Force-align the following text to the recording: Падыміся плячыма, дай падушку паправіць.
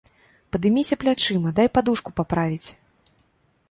Падыміся 0.55 0.97
плячыма, 1.03 1.53
дай 1.61 1.71
падушку 1.77 2.09
паправіць. 2.23 2.69